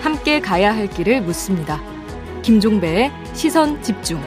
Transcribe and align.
함께 0.00 0.40
가야 0.40 0.74
할 0.74 0.88
길을 0.88 1.22
묻습니다. 1.22 1.82
김종배의 2.42 3.10
시선 3.34 3.82
집중. 3.82 4.20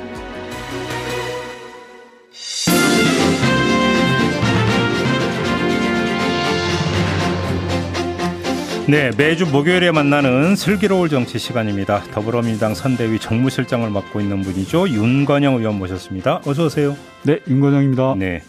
네, 8.88 9.10
매주 9.18 9.48
목요일에 9.48 9.92
만나는 9.92 10.55
슬기로울 10.55 11.10
정치 11.10 11.39
시간입니다. 11.39 12.04
더불어민주당 12.12 12.76
선대위 12.76 13.18
정무실장을 13.18 13.89
맡고 13.89 14.21
있는 14.21 14.44
분이죠. 14.44 14.89
윤건영 14.89 15.55
의원 15.55 15.80
모셨습니다. 15.80 16.42
어서 16.46 16.66
오세요. 16.66 16.96
네, 17.23 17.39
윤건영입니다. 17.48 18.14
네. 18.16 18.44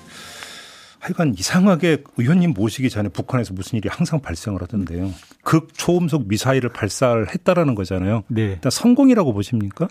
하여간 1.06 1.34
이상하게 1.38 2.02
의원님 2.16 2.52
모시기 2.52 2.90
전에 2.90 3.08
북한에서 3.08 3.54
무슨 3.54 3.76
일이 3.76 3.88
항상 3.88 4.20
발생을 4.20 4.60
하던데요. 4.62 5.12
극초음속 5.44 6.26
미사일을 6.26 6.70
발사를 6.70 7.28
했다라는 7.32 7.76
거잖아요. 7.76 8.24
네. 8.26 8.42
일단 8.54 8.70
성공이라고 8.70 9.32
보십니까? 9.32 9.86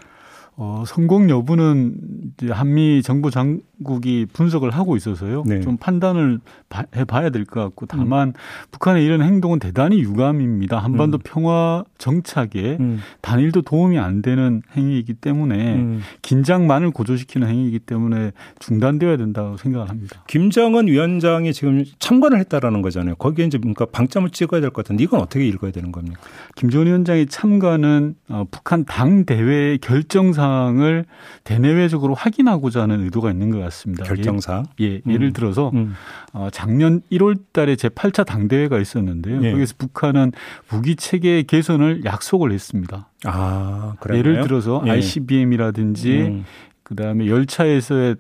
어, 0.58 0.86
성공 0.88 1.30
여부는 1.30 1.96
이제 2.38 2.50
한미 2.50 3.02
정부 3.02 3.30
당국이 3.30 4.26
분석을 4.32 4.70
하고 4.70 4.96
있어서요. 4.96 5.44
네. 5.46 5.60
좀 5.60 5.76
판단을 5.76 6.40
바, 6.70 6.86
해봐야 6.96 7.30
될 7.30 7.44
것 7.44 7.62
같고 7.62 7.88
다만 7.88 8.30
음. 8.30 8.34
북한의 8.72 9.04
이런 9.04 9.22
행동은 9.22 9.60
대단히 9.60 10.00
유감입니다. 10.00 10.80
한반도 10.80 11.18
음. 11.18 11.20
평화 11.26 11.84
정착에 11.98 12.78
음. 12.80 13.00
단일도 13.20 13.64
도움이 13.64 14.00
안 14.00 14.22
되는 14.22 14.62
행위이기 14.78 15.16
때문에 15.16 15.76
음. 15.76 16.02
긴장만을 16.22 16.92
고조시키는 16.92 17.50
행위이기 17.50 17.80
때문에 17.80 18.32
중단되어야 18.60 19.18
된다고 19.18 19.58
생각을 19.58 19.90
합니다. 19.90 20.24
김정은 20.28 20.88
위원장이 20.88 21.52
지금 21.52 21.84
참관을 22.00 22.40
했다라는 22.40 22.82
거잖아요. 22.82 23.16
거기에 23.16 23.46
이제 23.46 23.58
그러니까 23.58 23.86
방점을 23.88 24.30
찍어야 24.30 24.62
될 24.62 24.70
것 24.70 24.84
같은데 24.86 25.04
이건 25.04 25.20
어떻게 25.20 25.46
읽어야 25.46 25.72
되는 25.72 25.92
겁니까? 25.92 26.20
김정은 26.56 26.88
위원장의 26.88 27.28
참관은 27.28 28.16
어, 28.30 28.46
북한 28.50 28.86
당 28.86 29.26
대회의 29.26 29.78
결정사 29.80 30.06
결정 30.06 30.44
사항을 30.46 31.06
대내외적으로 31.44 32.14
확인하고자 32.14 32.84
하는 32.84 33.04
의도가 33.04 33.32
있는 33.32 33.50
것 33.50 33.60
같습니다. 33.60 34.04
결정사항? 34.04 34.66
예, 34.82 34.86
예 34.86 35.02
예를 35.08 35.28
음. 35.28 35.34
들어서 35.34 35.72
음. 35.74 35.96
어, 36.34 36.50
작년 36.52 37.02
1월 37.12 37.38
달에 37.52 37.76
제8차 37.76 38.26
당대회가 38.26 38.80
있었는데요. 38.80 39.44
예. 39.44 39.52
거기서 39.52 39.76
북한은 39.78 40.32
무기 40.70 40.96
체계 40.96 41.44
개선을 41.44 42.06
약속을 42.06 42.52
했습니다. 42.52 43.10
아, 43.26 43.96
그래요? 44.00 44.20
예를 44.20 44.42
들어서 44.42 44.84
예. 44.86 44.92
ICBM이라든지 44.92 46.22
음. 46.22 46.46
그다음에 46.84 47.28
열차에서의 47.28 48.16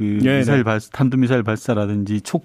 그 0.00 0.18
네, 0.22 0.38
미사일 0.38 0.64
발 0.64 0.80
탄도 0.80 1.18
미사일 1.18 1.42
발사라든지 1.42 2.22
초 2.22 2.40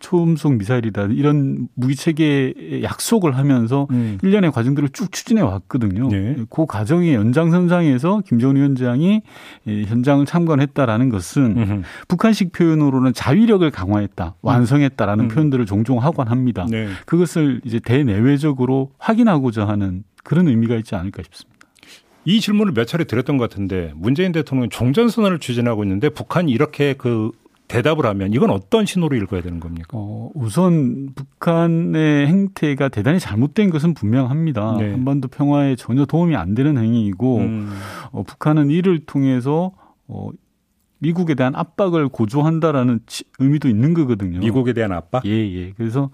초음속 0.00 0.54
미사일이라든지 0.54 1.16
이런 1.16 1.68
무기 1.74 1.94
체계 1.94 2.82
약속을 2.82 3.36
하면서 3.36 3.86
음. 3.92 4.18
일련의 4.24 4.50
과정들을 4.50 4.88
쭉 4.88 5.12
추진해 5.12 5.40
왔거든요. 5.40 6.08
네. 6.08 6.34
그 6.50 6.66
과정의 6.66 7.14
연장선상에서 7.14 8.22
김정은 8.26 8.56
위원장이 8.56 9.22
현장을 9.66 10.26
참관했다라는 10.26 11.10
것은 11.10 11.56
음흠. 11.56 11.82
북한식 12.08 12.50
표현으로는 12.50 13.12
자위력을 13.12 13.70
강화했다, 13.70 14.34
완성했다라는 14.42 15.26
음. 15.26 15.28
표현들을 15.28 15.64
종종 15.66 16.02
하곤 16.02 16.26
합니다. 16.26 16.66
네. 16.68 16.88
그것을 17.04 17.60
이제 17.64 17.78
대내외적으로 17.78 18.90
확인하고자 18.98 19.68
하는 19.68 20.02
그런 20.24 20.48
의미가 20.48 20.74
있지 20.74 20.96
않을까 20.96 21.22
싶습니다. 21.22 21.55
이 22.26 22.40
질문을 22.40 22.74
몇 22.74 22.86
차례 22.86 23.04
드렸던 23.04 23.38
것 23.38 23.48
같은데 23.48 23.92
문재인 23.94 24.32
대통령은 24.32 24.68
종전선언을 24.70 25.38
추진하고 25.38 25.84
있는데 25.84 26.08
북한이 26.08 26.50
이렇게 26.52 26.94
그 26.94 27.30
대답을 27.68 28.04
하면 28.06 28.32
이건 28.32 28.50
어떤 28.50 28.84
신호로 28.84 29.16
읽어야 29.16 29.42
되는 29.42 29.60
겁니까? 29.60 29.88
어, 29.92 30.30
우선 30.34 31.10
북한의 31.14 32.26
행태가 32.26 32.88
대단히 32.88 33.18
잘못된 33.18 33.70
것은 33.70 33.94
분명합니다. 33.94 34.76
네. 34.78 34.92
한반도 34.92 35.28
평화에 35.28 35.76
전혀 35.76 36.04
도움이 36.04 36.36
안 36.36 36.54
되는 36.54 36.78
행위이고 36.78 37.38
음. 37.38 37.72
어, 38.12 38.22
북한은 38.22 38.70
이를 38.70 39.00
통해서 39.06 39.72
어, 40.06 40.30
미국에 40.98 41.34
대한 41.34 41.54
압박을 41.54 42.08
고조한다라는 42.08 43.00
의미도 43.38 43.68
있는 43.68 43.94
거거든요. 43.94 44.38
미국에 44.38 44.72
대한 44.72 44.92
압박? 44.92 45.26
예, 45.26 45.30
예. 45.30 45.72
그래서 45.76 46.10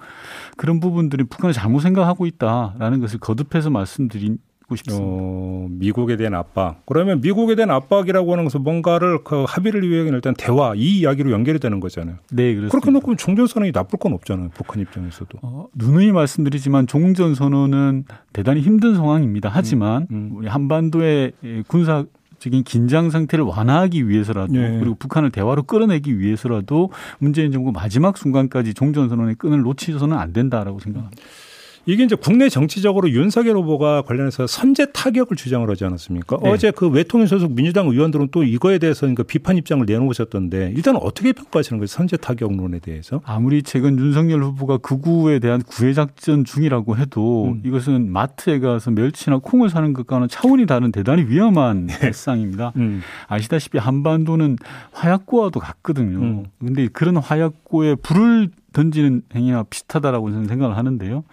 그런 0.57 0.81
부분들이 0.81 1.25
북한을 1.25 1.53
잘못 1.53 1.81
생각하고 1.81 2.27
있다라는 2.27 3.01
것을 3.01 3.19
거듭해서 3.19 3.71
말씀드린 3.71 4.39
듣고 4.73 4.77
싶습니다. 4.77 5.07
어, 5.07 5.67
미국에 5.71 6.17
대한 6.17 6.35
압박. 6.35 6.83
그러면 6.87 7.21
미국에 7.21 7.55
대한 7.55 7.71
압박이라고 7.71 8.33
하는 8.33 8.45
것은 8.45 8.63
뭔가를 8.63 9.25
그 9.25 9.45
합의를 9.47 9.89
위해서는 9.89 10.15
일단 10.15 10.35
대화 10.37 10.75
이 10.75 11.01
이야기로 11.01 11.31
연결이 11.31 11.59
되는 11.59 11.81
거잖아요. 11.81 12.17
네, 12.31 12.55
그렇습니다. 12.55 12.71
그렇게 12.71 12.91
놓고 12.91 13.17
종전 13.17 13.47
선언이 13.47 13.73
나쁠 13.73 13.99
건 13.99 14.13
없잖아요. 14.15 14.51
북한 14.55 14.81
입장에서도. 14.81 15.39
어, 15.43 15.67
누누이 15.75 16.13
말씀드리지만 16.13 16.87
종전 16.87 17.35
선언은 17.35 18.05
대단히 18.33 18.61
힘든 18.61 18.95
상황입니다. 18.95 19.51
하지만 19.53 20.07
음, 20.11 20.31
음. 20.33 20.37
우리 20.37 20.49
한반도의 20.49 21.33
군사 21.69 22.05
적인 22.39 22.65
긴장 22.65 23.09
상태를 23.11 23.45
완화하기 23.45 24.09
위해서라도 24.09 24.53
네. 24.53 24.79
그리고 24.81 24.97
북한을 24.97 25.31
대화로 25.31 25.63
끌어내기 25.63 26.19
위해서라도 26.19 26.91
문재인 27.21 27.53
정부 27.53 27.71
마지막 27.71 28.19
순간까지 28.19 28.75
종전 28.75 29.09
선언의 29.09 29.37
끈을 29.37 29.61
놓치서는 29.61 30.19
안 30.19 30.33
된다라고 30.33 30.81
생각합니다. 30.81 31.23
이게 31.85 32.05
이제 32.05 32.15
국내 32.15 32.49
정치적으로 32.49 33.11
윤석열 33.11 33.57
후보가 33.57 34.03
관련해서 34.03 34.47
선제 34.47 34.93
타격을 34.93 35.37
주장을 35.37 35.69
하지 35.69 35.85
않았습니까? 35.85 36.39
네. 36.43 36.51
어제 36.51 36.71
그 36.71 36.89
외통위 36.89 37.27
소속 37.27 37.55
민주당 37.55 37.89
의원들은 37.89 38.29
또 38.31 38.45
이거에 38.45 38.79
대해서 38.79 39.01
그러니까 39.01 39.25
비판 39.25 39.57
입장을 39.57 39.85
내놓으셨던데 39.85 40.75
일단 40.77 40.97
어떻게 40.97 41.33
평가하시는 41.33 41.79
거예요? 41.79 41.87
선제 41.87 42.19
타격론에 42.19 42.79
대해서? 42.79 43.21
아무리 43.25 43.63
최근 43.63 43.99
윤석열 43.99 44.43
후보가 44.45 44.79
극우에 44.79 45.41
대한 45.41 45.63
구애 45.63 45.93
작전 45.93 46.45
중이라고 46.45 46.97
해도 46.97 47.47
음. 47.47 47.63
이것은 47.65 48.13
마트에 48.13 48.61
가서 48.61 48.93
멸치나 48.93 49.39
콩을 49.39 49.69
사는 49.69 49.93
것과는 49.93 50.29
차원이 50.29 50.67
다른 50.67 50.93
대단히 50.93 51.25
위험한 51.25 51.87
네. 51.87 51.99
발상입니다. 51.99 52.73
음. 52.77 53.03
아시다시피 53.27 53.79
한반도는 53.79 54.57
화약고와도 54.93 55.59
같거든요. 55.59 56.45
그런데 56.59 56.83
음. 56.85 56.89
그런 56.93 57.17
화약고에 57.17 57.97
불을 57.97 58.51
던지는 58.73 59.23
행위와 59.35 59.65
비슷하다라고 59.65 60.31
저는 60.31 60.47
생각을 60.47 60.77
하는데요. 60.77 61.25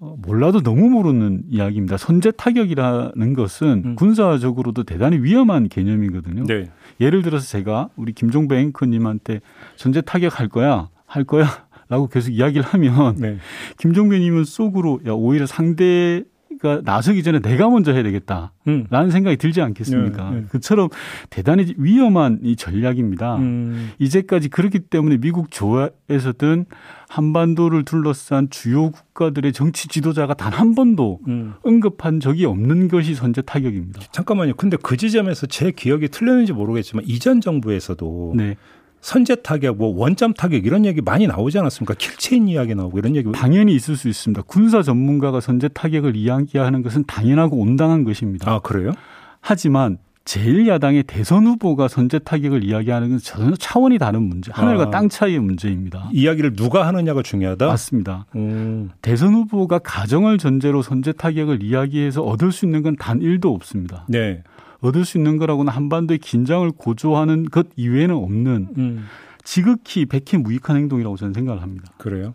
어, 0.00 0.16
몰라도 0.20 0.62
너무 0.62 0.88
모르는 0.88 1.42
이야기입니다. 1.48 1.96
선제 1.96 2.30
타격이라는 2.32 3.34
것은 3.34 3.82
음. 3.84 3.96
군사적으로도 3.96 4.84
대단히 4.84 5.18
위험한 5.18 5.68
개념이거든요. 5.68 6.44
네. 6.44 6.70
예를 7.00 7.22
들어서 7.22 7.46
제가 7.46 7.88
우리 7.96 8.12
김종배 8.12 8.58
앵커님한테 8.58 9.40
선제 9.76 10.02
타격할 10.02 10.48
거야, 10.48 10.88
할 11.06 11.24
거야. 11.24 11.46
라고 11.90 12.06
계속 12.06 12.32
이야기를 12.32 12.62
하면 12.62 13.16
네. 13.16 13.38
김종배님은 13.78 14.44
속으로 14.44 15.00
야 15.06 15.12
오히려 15.12 15.46
상대 15.46 16.22
가 16.60 16.82
나서기 16.84 17.22
전에 17.22 17.40
내가 17.40 17.70
먼저 17.70 17.92
해야 17.92 18.02
되겠다라는 18.02 18.50
음. 18.68 19.10
생각이 19.10 19.36
들지 19.38 19.62
않겠습니까? 19.62 20.30
네, 20.30 20.36
네. 20.40 20.44
그처럼 20.50 20.88
대단히 21.30 21.74
위험한 21.78 22.40
이 22.42 22.56
전략입니다. 22.56 23.36
음. 23.36 23.92
이제까지 23.98 24.48
그렇기 24.48 24.80
때문에 24.80 25.16
미국 25.18 25.50
조에서든 25.50 26.66
한반도를 27.08 27.84
둘러싼 27.86 28.50
주요 28.50 28.90
국가들의 28.90 29.52
정치 29.54 29.88
지도자가 29.88 30.34
단 30.34 30.58
한 30.58 30.74
번도 30.74 31.20
음. 31.28 31.54
언급한 31.62 32.18
적이 32.18 32.46
없는 32.46 32.88
것이 32.88 33.14
선제 33.14 33.42
타격입니다. 33.42 34.00
잠깐만요. 34.10 34.54
근데 34.56 34.76
그 34.82 34.96
지점에서 34.96 35.46
제 35.46 35.70
기억이 35.70 36.08
틀렸는지 36.08 36.52
모르겠지만 36.52 37.04
이전 37.06 37.40
정부에서도 37.40 38.34
네. 38.36 38.56
선제 39.00 39.36
타격, 39.36 39.76
뭐 39.76 39.96
원점 39.96 40.34
타격 40.34 40.66
이런 40.66 40.84
얘기 40.84 41.00
많이 41.00 41.26
나오지 41.26 41.58
않았습니까? 41.58 41.94
kill 41.94 42.18
chain 42.18 42.48
이야기 42.48 42.74
나오고 42.74 42.98
이런 42.98 43.14
얘기 43.16 43.30
당연히 43.32 43.74
있을 43.74 43.96
수 43.96 44.08
있습니다. 44.08 44.42
군사 44.42 44.82
전문가가 44.82 45.40
선제 45.40 45.68
타격을 45.68 46.16
이야기하는 46.16 46.82
것은 46.82 47.04
당연하고 47.06 47.56
온당한 47.56 48.04
것입니다. 48.04 48.50
아 48.50 48.58
그래요? 48.58 48.92
하지만 49.40 49.98
제1야당의 50.24 51.04
대선 51.06 51.46
후보가 51.46 51.88
선제 51.88 52.18
타격을 52.18 52.62
이야기하는 52.62 53.08
건 53.10 53.18
전혀 53.18 53.54
차원이 53.56 53.96
다른 53.96 54.22
문제, 54.24 54.50
하늘과 54.52 54.82
아, 54.84 54.90
땅 54.90 55.08
차이의 55.08 55.38
문제입니다. 55.38 56.10
이야기를 56.12 56.54
누가 56.54 56.86
하느냐가 56.86 57.22
중요하다? 57.22 57.66
맞습니다. 57.66 58.26
음. 58.36 58.90
대선 59.00 59.32
후보가 59.32 59.78
가정을 59.78 60.36
전제로 60.36 60.82
선제 60.82 61.12
타격을 61.12 61.62
이야기해서 61.62 62.22
얻을 62.22 62.52
수 62.52 62.66
있는 62.66 62.82
건 62.82 62.94
단 62.98 63.20
1도 63.20 63.54
없습니다. 63.54 64.04
네. 64.08 64.42
얻을 64.80 65.04
수 65.04 65.18
있는 65.18 65.36
거라고는 65.38 65.72
한반도의 65.72 66.18
긴장을 66.18 66.70
고조하는 66.70 67.46
것 67.46 67.66
이외에는 67.76 68.14
없는 68.14 68.68
음. 68.76 69.06
지극히 69.42 70.06
백해 70.06 70.38
무익한 70.38 70.76
행동이라고 70.76 71.16
저는 71.16 71.32
생각을 71.32 71.62
합니다. 71.62 71.92
그래요? 71.96 72.34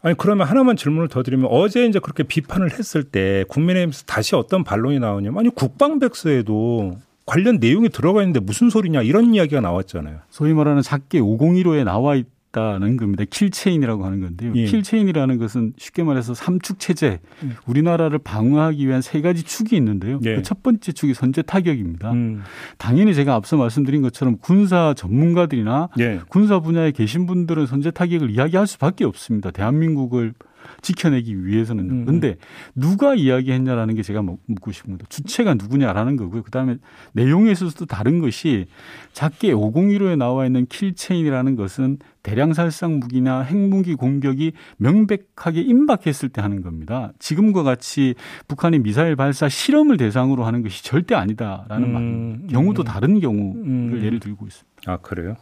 아니 0.00 0.16
그러면 0.16 0.46
하나만 0.46 0.76
질문을 0.76 1.08
더 1.08 1.22
드리면 1.22 1.48
어제 1.50 1.84
이제 1.84 1.98
그렇게 1.98 2.22
비판을 2.22 2.70
했을 2.78 3.02
때 3.02 3.44
국민의힘에서 3.48 4.04
다시 4.06 4.36
어떤 4.36 4.62
반론이 4.62 5.00
나오냐면 5.00 5.40
아니 5.40 5.48
국방백서에도 5.50 6.98
관련 7.26 7.58
내용이 7.58 7.88
들어가 7.88 8.22
있는데 8.22 8.40
무슨 8.40 8.70
소리냐 8.70 9.02
이런 9.02 9.34
이야기가 9.34 9.60
나왔잖아요. 9.60 10.20
소위 10.30 10.54
말하는 10.54 10.82
작계 10.82 11.20
5015에 11.20 11.84
나와 11.84 12.14
있 12.14 12.26
다는 12.50 12.96
겁니다. 12.96 13.24
kill 13.28 13.50
chain이라고 13.50 14.04
하는 14.04 14.20
건데요. 14.20 14.52
예. 14.54 14.64
kill 14.64 14.82
chain이라는 14.82 15.38
것은 15.38 15.74
쉽게 15.76 16.02
말해서 16.02 16.34
삼축 16.34 16.78
체제, 16.78 17.20
음. 17.42 17.56
우리나라를 17.66 18.18
방어하기 18.18 18.86
위한 18.86 19.02
세 19.02 19.20
가지 19.20 19.42
축이 19.42 19.76
있는데요. 19.76 20.18
예. 20.24 20.36
그 20.36 20.47
첫 20.47 20.62
번째 20.62 20.92
축이 20.92 21.14
선제 21.14 21.42
타격입니다. 21.42 22.10
음. 22.12 22.42
당연히 22.78 23.14
제가 23.14 23.34
앞서 23.34 23.56
말씀드린 23.56 24.02
것처럼 24.02 24.38
군사 24.38 24.94
전문가들이나 24.94 25.90
예. 26.00 26.20
군사 26.28 26.60
분야에 26.60 26.92
계신 26.92 27.26
분들은 27.26 27.66
선제 27.66 27.90
타격을 27.90 28.30
이야기할 28.30 28.66
수밖에 28.66 29.04
없습니다. 29.04 29.50
대한민국을 29.50 30.32
지켜내기 30.82 31.44
위해서는. 31.46 31.90
음. 31.90 32.04
근데 32.04 32.36
누가 32.74 33.14
이야기했냐라는 33.14 33.94
게 33.94 34.02
제가 34.02 34.22
묻고 34.22 34.72
싶은 34.72 34.90
겁니다. 34.90 35.06
주체가 35.08 35.54
누구냐라는 35.54 36.16
거고요. 36.16 36.42
그다음에 36.42 36.76
내용에 37.12 37.50
있어서도 37.50 37.86
다른 37.86 38.20
것이 38.20 38.66
작게 39.12 39.52
501호에 39.52 40.16
나와 40.16 40.46
있는 40.46 40.66
킬체인이라는 40.66 41.56
것은 41.56 41.98
대량 42.22 42.52
살상 42.52 42.98
무기나 42.98 43.40
핵무기 43.40 43.94
공격이 43.94 44.52
명백하게 44.76 45.62
임박했을 45.62 46.28
때 46.28 46.42
하는 46.42 46.62
겁니다. 46.62 47.12
지금과 47.18 47.62
같이 47.62 48.14
북한이 48.48 48.80
미사일 48.80 49.16
발사 49.16 49.48
실험을 49.48 49.96
대상으로 49.96 50.44
하는 50.44 50.62
것이 50.62 50.84
절대 50.84 51.14
아니다라는 51.14 51.88
음. 51.88 51.92
말. 52.42 52.46
경우도 52.48 52.84
다른 52.84 53.20
경우를 53.20 53.62
음. 53.62 54.00
예를 54.02 54.20
들고 54.20 54.46
있습니다. 54.46 54.92
아 54.92 54.98
그래요? 54.98 55.36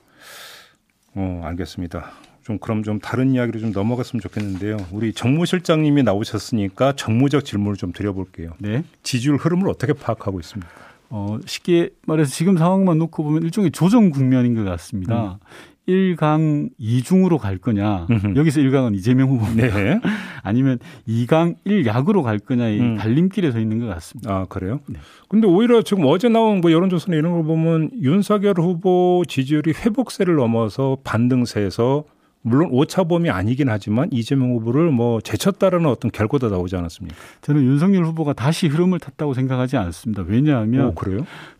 어 1.14 1.40
알겠습니다. 1.44 2.12
좀 2.46 2.58
그럼 2.58 2.84
좀 2.84 3.00
다른 3.00 3.32
이야기로 3.32 3.58
좀 3.58 3.72
넘어갔으면 3.72 4.20
좋겠는데요. 4.20 4.76
우리 4.92 5.12
정무 5.12 5.46
실장님이 5.46 6.04
나오셨으니까 6.04 6.92
정무적 6.92 7.44
질문을 7.44 7.76
좀 7.76 7.90
드려볼게요. 7.92 8.52
네. 8.58 8.84
지지율 9.02 9.36
흐름을 9.36 9.68
어떻게 9.68 9.92
파악하고 9.92 10.38
있습니까? 10.38 10.70
어, 11.10 11.38
쉽게 11.44 11.90
말해서 12.06 12.30
지금 12.30 12.56
상황만 12.56 12.98
놓고 12.98 13.24
보면 13.24 13.42
일종의 13.42 13.72
조정 13.72 14.10
국면인 14.10 14.54
것 14.54 14.62
같습니다. 14.62 15.40
음. 15.42 15.86
1강 15.88 16.70
2중으로 16.80 17.38
갈 17.38 17.58
거냐. 17.58 18.06
음흠. 18.10 18.36
여기서 18.36 18.60
1강은 18.60 18.94
이재명 18.94 19.28
후보입니다. 19.28 19.76
네. 19.76 20.00
아니면 20.42 20.78
2강 21.08 21.56
1약으로 21.66 22.22
갈 22.22 22.38
거냐의 22.38 22.78
음. 22.78 22.96
갈림길에 22.96 23.50
서 23.50 23.58
있는 23.58 23.80
것 23.80 23.86
같습니다. 23.86 24.32
아, 24.32 24.46
그래요? 24.48 24.78
네. 24.86 25.00
근데 25.28 25.48
오히려 25.48 25.82
지금 25.82 26.04
어제 26.06 26.28
나온 26.28 26.60
뭐 26.60 26.70
여론조사나 26.70 27.16
이런 27.16 27.32
걸 27.32 27.42
보면 27.42 27.90
윤석열 28.00 28.54
후보 28.58 29.24
지지율이 29.26 29.72
회복세를 29.72 30.36
넘어서 30.36 30.98
반등세에서 31.02 32.04
물론 32.46 32.68
오차범위 32.70 33.28
아니긴 33.28 33.68
하지만 33.68 34.08
이재명 34.12 34.52
후보를 34.52 34.92
뭐 34.92 35.20
제쳤다라는 35.20 35.86
어떤 35.90 36.12
결과도 36.12 36.48
나오지 36.48 36.76
않았습니까? 36.76 37.16
저는 37.40 37.64
윤석열 37.64 38.04
후보가 38.04 38.34
다시 38.34 38.68
흐름을 38.68 39.00
탔다고 39.00 39.34
생각하지 39.34 39.76
않습니다. 39.76 40.22
왜냐하면 40.24 40.86
오? 40.86 40.94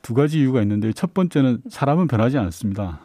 두 0.03 0.15
가지 0.15 0.39
이유가 0.39 0.63
있는데 0.63 0.93
첫 0.93 1.13
번째는 1.13 1.63
사람은 1.69 2.07
변하지 2.07 2.39
않습니다. 2.39 3.01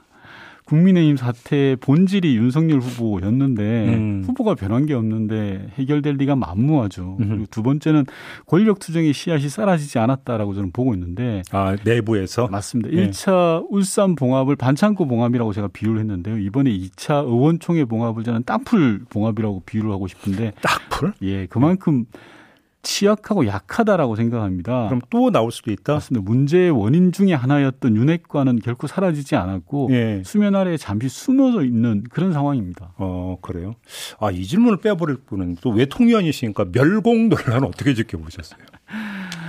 국민의힘 0.72 1.18
사태의 1.18 1.76
본질이 1.76 2.38
윤석열 2.38 2.80
후보였는데 2.80 3.94
음. 3.94 4.24
후보가 4.26 4.56
변한 4.56 4.86
게 4.86 4.94
없는데 4.94 5.68
해결될 5.76 6.16
리가 6.16 6.38
만무하죠. 6.38 7.18
음. 7.20 7.28
그리고 7.28 7.46
두 7.52 7.62
번째는 7.62 8.06
권력 8.46 8.80
투쟁의 8.80 9.12
씨앗이 9.12 9.50
사라지지 9.50 10.00
않았다라고 10.00 10.54
저는 10.54 10.72
보고 10.72 10.94
있는데 10.94 11.42
아 11.52 11.76
내부에서 11.84 12.48
맞습니다. 12.48 12.90
네. 12.90 13.10
1차 13.10 13.66
울산 13.70 14.16
봉합을 14.16 14.56
반창고 14.56 15.08
봉합이라고 15.08 15.52
제가 15.52 15.68
비유를 15.68 16.00
했는데요. 16.00 16.38
이번에 16.38 16.72
2차 16.72 17.26
의원총회 17.26 17.84
봉합을 17.84 18.24
저는 18.24 18.44
땅풀 18.46 19.02
봉합이라고 19.10 19.64
비유를 19.66 19.92
하고 19.92 20.08
싶은데 20.08 20.54
땅풀? 20.62 21.14
예, 21.24 21.48
그만큼 21.48 22.06
취약하고 22.84 23.46
약하다라고 23.46 24.16
생각합니다. 24.16 24.88
그럼 24.88 25.02
또 25.10 25.30
나올 25.32 25.52
수도 25.52 25.72
있다. 25.72 25.94
맞습니다. 25.94 26.24
문제의 26.30 26.72
원인 26.72 27.12
중에 27.12 27.34
하나였던 27.34 27.96
윤핵관은 27.96 28.60
결코 28.60 28.88
사라지지 28.88 29.36
않았고 29.36 29.90
예. 29.92 30.22
수면 30.26 30.56
아래에 30.56 30.78
잠시 30.78 31.10
숨어져 31.10 31.64
있는 31.64 32.04
그런 32.10 32.34
상황입니다. 32.34 32.94
어 32.98 33.38
그래요? 33.42 33.76
아 34.20 34.32
이 34.32 34.46
질문을 34.46 34.78
빼버릴 34.78 35.18
분은 35.26 35.58
또 35.62 35.70
외통위원이시니까 35.72 36.66
멸공 36.72 37.30
논란 37.30 37.64
어떻게 37.64 37.94
지켜보셨어요? 37.94 38.60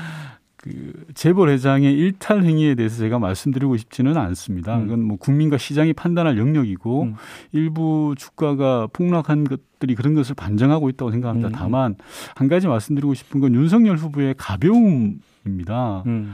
그 0.63 0.93
재벌 1.15 1.49
회장의 1.49 1.93
일탈 1.93 2.45
행위에 2.45 2.77
대해서 2.77 2.99
제가 2.99 3.19
말씀드리고 3.19 3.77
싶지는 3.77 4.17
않습니다. 4.17 4.77
음. 4.77 4.83
그건 4.85 5.03
뭐 5.03 5.17
국민과 5.17 5.59
시장이 5.59 5.93
판단할 5.93 6.39
영역이고 6.39 7.03
음. 7.03 7.15
일부 7.51 8.15
주가가 8.17 8.87
폭락한 8.93 9.43
것들이 9.43 9.97
그런 9.97 10.15
것을 10.15 10.37
반증하고 10.37 10.89
있다고 10.89 11.11
생각합니다. 11.11 11.49
음. 11.49 11.53
다만 11.53 11.97
한 12.37 12.47
가지 12.47 12.69
말씀드리고 12.69 13.13
싶은 13.13 13.41
건 13.41 13.57
윤석열 13.57 13.97
후보의 13.97 14.37
가벼움입니다. 14.39 16.05
음. 16.07 16.33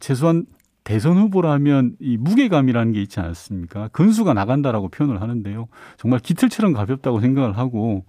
최소한 0.00 0.46
대선 0.82 1.16
후보라면 1.18 1.94
이 2.00 2.16
무게감이라는 2.16 2.92
게 2.92 3.02
있지 3.02 3.20
않습니까? 3.20 3.86
근수가 3.92 4.34
나간다라고 4.34 4.88
표현을 4.88 5.20
하는데요. 5.20 5.68
정말 5.96 6.18
기틀처럼 6.18 6.72
가볍다고 6.72 7.20
생각을 7.20 7.56
하고 7.56 8.04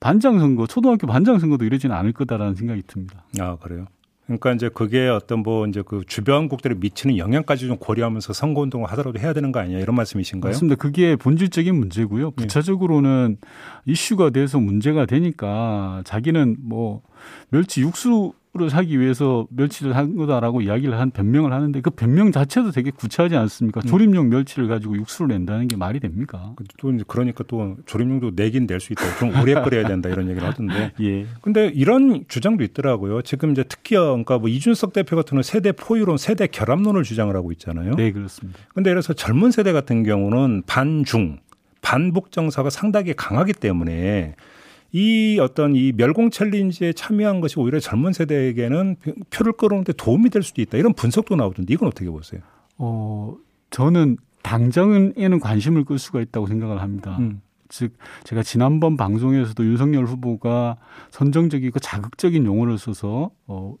반장 0.00 0.38
선거, 0.38 0.66
초등학교 0.66 1.06
반장 1.06 1.38
선거도 1.38 1.64
이러지는 1.64 1.96
않을 1.96 2.12
거다라는 2.12 2.56
생각이 2.56 2.82
듭니다. 2.86 3.24
아, 3.40 3.56
그래요? 3.56 3.86
그러니까 4.28 4.52
이제 4.52 4.68
그게 4.68 5.08
어떤 5.08 5.40
뭐 5.40 5.66
이제 5.66 5.82
그 5.84 6.02
주변국들에 6.06 6.74
미치는 6.74 7.16
영향까지 7.16 7.66
좀 7.66 7.78
고려하면서 7.78 8.34
선거 8.34 8.60
운동을 8.60 8.90
하더라도 8.90 9.18
해야 9.18 9.32
되는 9.32 9.52
거 9.52 9.60
아니냐 9.60 9.78
이런 9.78 9.96
말씀이신가요? 9.96 10.50
맞습니다. 10.52 10.76
그게 10.76 11.16
본질적인 11.16 11.74
문제고요. 11.74 12.26
예. 12.26 12.30
부차적으로는 12.36 13.38
네. 13.40 13.48
이슈가 13.86 14.28
돼서 14.30 14.60
문제가 14.60 15.06
되니까 15.06 16.02
자기는 16.04 16.56
뭐 16.60 17.00
멸치 17.48 17.80
육수 17.80 18.34
를 18.54 18.70
사기 18.70 18.98
위해서 18.98 19.46
멸치를 19.50 19.94
한 19.94 20.16
거다라고 20.16 20.62
이야기를 20.62 20.98
한 20.98 21.10
변명을 21.10 21.52
하는데 21.52 21.80
그 21.82 21.90
변명 21.90 22.32
자체도 22.32 22.70
되게 22.70 22.90
구차하지 22.90 23.36
않습니까? 23.36 23.82
음. 23.84 23.86
조림용 23.86 24.30
멸치를 24.30 24.68
가지고 24.68 24.96
육수를 24.96 25.28
낸다는 25.28 25.68
게 25.68 25.76
말이 25.76 26.00
됩니까? 26.00 26.54
그또 26.56 26.90
이제 26.92 27.04
그러니까 27.06 27.44
또 27.46 27.76
조림용도 27.84 28.32
내긴 28.34 28.66
낼 28.66 28.80
수 28.80 28.94
있다. 28.94 29.02
좀 29.18 29.38
오래 29.38 29.52
끓여야 29.62 29.86
된다 29.86 30.08
이런 30.08 30.28
얘기를 30.30 30.48
하던데. 30.48 30.92
예. 31.02 31.26
근데 31.42 31.66
이런 31.74 32.24
주장도 32.26 32.64
있더라고요. 32.64 33.20
지금 33.20 33.52
이제 33.52 33.64
특히 33.68 33.96
그러니까 33.96 34.38
뭐 34.38 34.48
이준석 34.48 34.94
대표 34.94 35.14
같은 35.16 35.40
세대 35.42 35.72
포유론, 35.72 36.16
세대 36.16 36.46
결합론을 36.46 37.02
주장을 37.02 37.34
하고 37.36 37.52
있잖아요. 37.52 37.96
네, 37.96 38.12
그렇습니다. 38.12 38.58
근데 38.74 38.90
그래서 38.90 39.12
젊은 39.12 39.50
세대 39.50 39.72
같은 39.72 40.04
경우는 40.04 40.62
반중, 40.66 41.38
반북 41.82 42.32
정서가 42.32 42.70
상당히 42.70 43.12
강하기 43.14 43.52
때문에 43.52 44.36
이 44.92 45.38
어떤 45.40 45.76
이 45.76 45.92
멸공 45.92 46.30
챌린지에 46.30 46.94
참여한 46.94 47.40
것이 47.40 47.58
오히려 47.60 47.78
젊은 47.78 48.12
세대에게는 48.12 48.96
표를 49.30 49.52
끌어오는데 49.52 49.92
도움이 49.94 50.30
될 50.30 50.42
수도 50.42 50.62
있다. 50.62 50.78
이런 50.78 50.94
분석도 50.94 51.36
나오던데 51.36 51.74
이건 51.74 51.88
어떻게 51.88 52.08
보세요? 52.10 52.40
어, 52.78 53.36
저는 53.70 54.16
당장에는 54.42 55.40
관심을 55.40 55.84
끌 55.84 55.98
수가 55.98 56.20
있다고 56.20 56.46
생각을 56.46 56.80
합니다. 56.80 57.16
음. 57.18 57.42
즉 57.68 57.92
제가 58.24 58.42
지난번 58.42 58.96
방송에서도 58.96 59.62
윤석열 59.62 60.06
후보가 60.06 60.78
선정적이고 61.10 61.78
자극적인 61.80 62.46
용어를 62.46 62.78
써서 62.78 63.30
어 63.46 63.74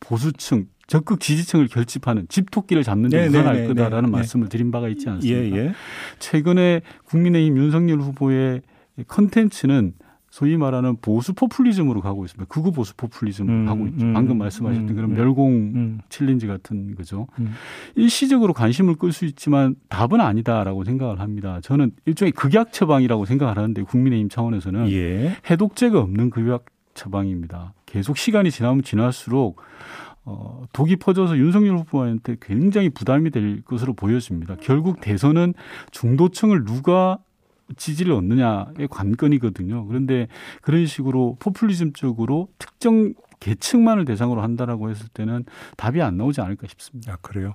보수층 0.00 0.66
적극 0.86 1.20
지지층을 1.20 1.68
결집하는 1.68 2.26
집토끼를 2.28 2.82
잡는 2.82 3.10
데 3.10 3.26
우선할 3.28 3.54
네, 3.54 3.60
네, 3.60 3.68
네, 3.68 3.68
거다라는 3.68 4.10
네, 4.10 4.16
말씀을 4.16 4.48
드린 4.48 4.70
바가 4.70 4.88
있지 4.88 5.08
않습니까? 5.08 5.56
예, 5.56 5.66
예. 5.66 5.72
최근에 6.18 6.82
국민의힘 7.04 7.56
윤석열 7.56 8.00
후보의 8.00 8.62
컨텐츠는 9.06 9.94
소위 10.34 10.56
말하는 10.56 10.96
보수 11.00 11.32
포퓰리즘으로 11.32 12.00
가고 12.00 12.24
있습니다. 12.24 12.52
극우 12.52 12.72
보수 12.72 12.96
포퓰리즘으로 12.96 13.56
음, 13.56 13.66
가고 13.66 13.86
있죠. 13.86 14.04
음, 14.04 14.14
방금 14.14 14.38
말씀하셨던 14.38 14.88
음, 14.88 14.94
그런 14.96 15.10
음. 15.12 15.14
멸공 15.14 15.52
음. 15.52 16.00
challenge 16.08 16.48
같은 16.48 16.96
거죠. 16.96 17.28
음. 17.38 17.52
일시적으로 17.94 18.52
관심을 18.52 18.96
끌 18.96 19.12
수 19.12 19.26
있지만 19.26 19.76
답은 19.90 20.20
아니다라고 20.20 20.82
생각을 20.82 21.20
합니다. 21.20 21.60
저는 21.62 21.92
일종의 22.04 22.32
극약 22.32 22.72
처방이라고 22.72 23.26
생각을 23.26 23.56
하는데 23.56 23.80
국민의힘 23.84 24.28
차원에서는 24.28 24.90
예. 24.90 25.36
해독제가 25.48 26.00
없는 26.00 26.30
극약 26.30 26.64
처방입니다. 26.94 27.72
계속 27.86 28.16
시간이 28.16 28.50
지나면 28.50 28.82
지날수록 28.82 29.60
어, 30.24 30.64
독이 30.72 30.96
퍼져서 30.96 31.38
윤석열 31.38 31.76
후보한테 31.76 32.38
굉장히 32.42 32.88
부담이 32.88 33.30
될 33.30 33.62
것으로 33.62 33.92
보여집니다. 33.92 34.56
결국 34.60 35.00
대선은 35.00 35.54
중도층을 35.92 36.64
누가 36.64 37.18
지지를 37.76 38.12
얻느냐의 38.12 38.88
관건이거든요. 38.90 39.86
그런데 39.86 40.28
그런 40.62 40.86
식으로 40.86 41.36
포퓰리즘적으로 41.40 42.48
특정 42.58 43.14
계층만을 43.40 44.04
대상으로 44.04 44.42
한다라고 44.42 44.90
했을 44.90 45.08
때는 45.08 45.44
답이 45.76 46.00
안 46.00 46.16
나오지 46.16 46.40
않을까 46.40 46.66
싶습니다. 46.68 47.12
아, 47.12 47.16
그래요? 47.20 47.52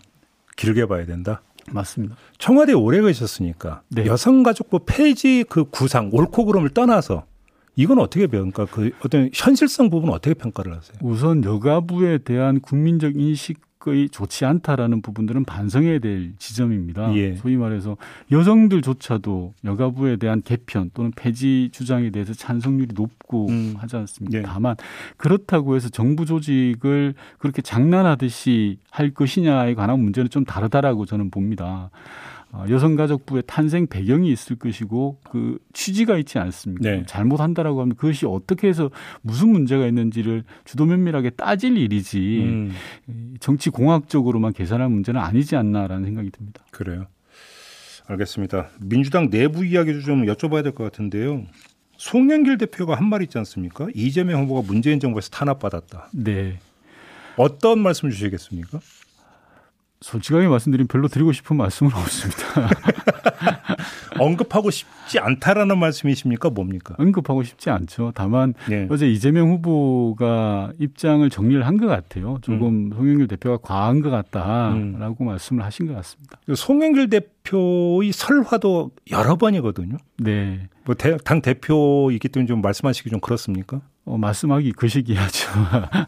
길게 0.56 0.86
봐야 0.88 1.06
된다? 1.06 1.42
맞습니다. 1.72 2.16
청와대에 2.38 2.76
오래 2.76 3.02
계셨으니까 3.02 3.82
네. 3.90 4.06
여성가족부 4.06 4.82
폐지 4.86 5.46
그 5.48 5.66
구상 5.66 6.10
옳고 6.12 6.46
그름을 6.46 6.70
떠나서 6.70 7.26
이건 7.76 8.00
어떻게 8.00 8.28
평가? 8.28 8.66
그 8.66 8.92
어떤 9.06 9.30
현실성 9.34 9.90
부분 9.90 10.10
어떻게 10.10 10.34
평가를 10.34 10.76
하세요? 10.76 10.98
우선 11.02 11.44
여가부에 11.44 12.20
대한 12.20 12.60
국민적 12.60 13.16
인식 13.16 13.62
거의 13.80 14.10
좋지 14.10 14.44
않다라는 14.44 15.02
부분들은 15.02 15.46
반성해야 15.46 16.00
될 16.00 16.34
지점입니다. 16.38 17.16
예. 17.16 17.36
소위 17.36 17.56
말해서 17.56 17.96
여성들조차도 18.30 19.54
여가부에 19.64 20.18
대한 20.18 20.42
개편 20.42 20.92
또는 20.94 21.12
폐지 21.16 21.70
주장에 21.72 22.10
대해서 22.10 22.34
찬성률이 22.34 22.94
높고 22.94 23.48
음. 23.48 23.76
하지 23.78 23.96
않습니까? 23.96 24.40
예. 24.40 24.42
다만 24.42 24.76
그렇다고 25.16 25.78
해서 25.78 25.88
정부 25.88 26.26
조직을 26.26 27.14
그렇게 27.38 27.62
장난하듯이 27.62 28.80
할 28.92 29.12
것이냐에 29.12 29.76
관한 29.76 30.02
문제는 30.02 30.30
좀 30.30 30.44
다르다라고 30.44 31.06
저는 31.06 31.32
봅니다. 31.32 31.90
어, 32.52 32.66
여성가족부의 32.68 33.44
탄생 33.46 33.86
배경이 33.86 34.32
있을 34.32 34.56
것이고 34.56 35.20
그 35.24 35.60
취지가 35.74 36.18
있지 36.18 36.40
않습니까? 36.40 36.90
네. 36.90 37.04
잘못한다라고 37.06 37.82
하면 37.82 37.96
그것이 37.96 38.26
어떻게 38.26 38.68
해서 38.68 38.90
무슨 39.22 39.50
문제가 39.50 39.86
있는지를 39.86 40.44
주도 40.66 40.86
면밀하게 40.86 41.32
따질 41.32 41.78
일이지 41.78 42.40
음. 42.44 42.72
정치 43.40 43.70
공학적으로만 43.70 44.54
계산할 44.54 44.90
문제는 44.90 45.22
아니지 45.22 45.56
않나라는 45.56 46.06
생각이 46.06 46.32
듭니다. 46.32 46.64
그래요. 46.72 47.06
알겠습니다. 48.08 48.70
민주당 48.82 49.30
내부 49.30 49.64
이야기도 49.64 50.02
좀 50.02 50.26
여쭤봐야 50.26 50.64
될 50.64 50.72
것 50.74 50.84
같은데요. 50.84 51.44
송영길 51.98 52.58
대표가 52.58 52.96
한 52.96 53.10
말 53.10 53.22
있지 53.22 53.38
않습니까? 53.38 53.88
이재명 53.94 54.44
후보가 54.44 54.66
문재인 54.66 55.00
정부에서 55.00 55.30
탄압받았다. 55.30 56.10
네. 56.14 56.60
어떤 57.38 57.80
말씀 57.80 58.10
주시겠습니까? 58.10 58.80
솔직하게 60.02 60.48
말씀드리면 60.48 60.88
별로 60.88 61.08
드리고 61.08 61.32
싶은 61.34 61.58
말씀은 61.58 61.92
없습니다. 61.94 62.70
언급하고 64.20 64.70
싶지 64.72 65.20
않다라는 65.20 65.78
말씀이십니까? 65.78 66.50
뭡니까? 66.50 66.96
언급하고 66.98 67.44
싶지 67.44 67.70
않죠. 67.70 68.12
다만 68.16 68.54
네. 68.70 68.88
어제 68.90 69.10
이재명 69.10 69.50
후보가 69.52 70.74
입장을 70.80 71.30
정리를 71.30 71.66
한 71.66 71.80
것 71.80 71.88
같아요. 71.88 72.40
조금 72.42 72.68
음. 72.68 72.92
송영길 72.94 73.28
대표가 73.30 73.58
과한 73.62 74.02
것 74.02 74.10
같다라고 74.10 75.24
음. 75.24 75.26
말씀을 75.26 75.64
하신 75.64 75.88
것 75.88 75.94
같습니다. 75.96 76.38
송영길 76.54 77.10
대표의 77.10 78.12
설화도 78.12 78.92
여러 79.12 79.38
번이거든요. 79.38 79.96
네. 80.18 80.68
뭐당 80.90 81.42
대표이기 81.42 82.30
때문에 82.30 82.48
좀 82.48 82.62
말씀하시기 82.62 83.10
좀 83.10 83.20
그렇습니까? 83.20 83.82
어, 84.06 84.18
말씀하기 84.18 84.72
그 84.72 84.88
시기하죠. 84.88 85.48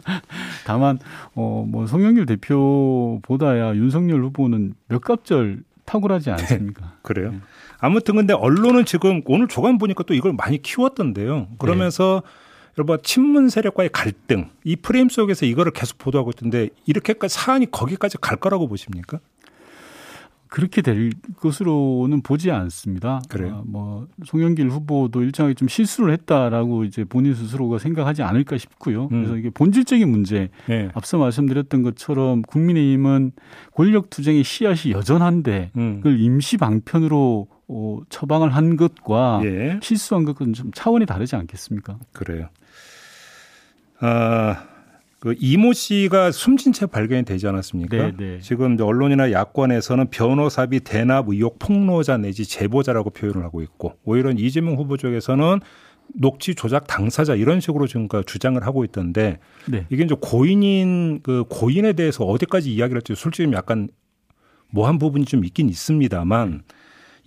다만 0.66 0.98
어, 1.36 1.66
뭐 1.68 1.86
송영길 1.86 2.26
대표보다야 2.26 3.76
윤석열 3.76 4.24
후보는 4.24 4.74
몇 4.88 5.02
갑절 5.02 5.64
탁월하지 5.86 6.32
않습니까? 6.32 6.82
네, 6.82 6.92
그래요. 7.04 7.32
네. 7.32 7.40
아무튼 7.80 8.16
근데 8.16 8.34
언론은 8.34 8.86
지금 8.86 9.22
오늘 9.26 9.48
조간 9.48 9.78
보니까 9.78 10.04
또 10.04 10.14
이걸 10.14 10.34
많이 10.34 10.60
키웠던데요. 10.62 11.50
그러면서 11.60 12.24
네. 12.26 12.32
여러분 12.78 12.98
친문 13.04 13.50
세력과의 13.50 13.90
갈등 13.92 14.50
이 14.64 14.76
프레임 14.76 15.10
속에서 15.10 15.46
이거를 15.46 15.74
계속 15.74 15.98
보도하고 15.98 16.32
있던데 16.32 16.70
이렇게까지 16.86 17.36
사안이 17.36 17.70
거기까지 17.70 18.18
갈 18.18 18.38
거라고 18.38 18.68
보십니까? 18.68 19.20
그렇게 20.52 20.82
될 20.82 21.12
것으로는 21.38 22.24
보지 22.24 22.52
않습니다. 22.52 23.22
그래요. 23.30 23.60
아, 23.60 23.64
뭐 23.66 24.08
송영길 24.26 24.70
후보도 24.70 25.24
일정하게 25.24 25.54
좀 25.54 25.70
실수를 25.70 26.12
했다라고 26.12 26.84
이제 26.84 27.06
본인 27.06 27.34
스스로가 27.34 27.80
생각하지 27.80 28.22
않을까 28.22 28.58
싶고요. 28.58 29.04
음. 29.06 29.10
그래서 29.10 29.38
이게 29.38 29.50
본질적인 29.50 30.10
문제, 30.10 30.50
네. 30.68 30.90
앞서 30.94 31.18
말씀드렸던 31.18 31.84
것처럼 31.84 32.42
국민의힘은 32.42 33.32
권력 33.74 34.10
투쟁의 34.10 34.44
씨앗이 34.44 34.92
여전한데 34.92 35.72
음. 35.78 36.02
그걸 36.04 36.20
임시 36.20 36.58
방편으로 36.58 37.48
어, 37.70 38.00
처방을 38.10 38.54
한 38.54 38.76
것과 38.76 39.40
예. 39.46 39.80
실수한 39.82 40.26
것은 40.26 40.52
좀 40.52 40.72
차원이 40.74 41.06
다르지 41.06 41.38
않겠습니까? 41.38 41.98
그래요. 42.12 42.50
아. 44.02 44.71
그 45.22 45.36
이모 45.40 45.72
씨가 45.72 46.32
숨진 46.32 46.74
채 46.74 46.88
발견이 46.88 47.24
되지 47.26 47.48
않았습니까? 47.48 47.96
네, 47.96 48.14
네. 48.18 48.40
지금 48.42 48.76
언론이나 48.82 49.32
야권에서는 49.32 50.10
변호사비 50.10 50.80
대납 50.80 51.30
의혹 51.30 51.60
폭로자 51.60 52.18
내지 52.18 52.44
제보자라고 52.44 53.12
표현을 53.12 53.44
하고 53.44 53.62
있고 53.62 53.94
오히려 54.04 54.32
이재명 54.32 54.78
후보 54.78 54.98
쪽에서는 54.98 55.60
녹취 56.16 56.56
조작 56.56 56.88
당사자 56.88 57.36
이런 57.36 57.60
식으로 57.60 57.86
지금 57.86 58.08
그 58.08 58.24
주장을 58.26 58.60
하고 58.66 58.84
있던데 58.84 59.38
네. 59.70 59.86
이게 59.92 60.04
이제 60.04 60.16
고인인 60.20 61.20
그 61.22 61.44
고인에 61.48 61.94
대해서 61.94 62.26
어디까지 62.26 62.74
이야기를 62.74 62.98
할지 62.98 63.14
솔직히 63.16 63.54
약간 63.54 63.90
모한 64.72 64.98
부분이 64.98 65.26
좀 65.26 65.46
있긴 65.46 65.70
있습니다만 65.70 66.64